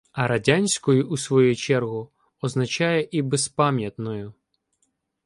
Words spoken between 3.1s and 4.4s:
і «безпам’ятною».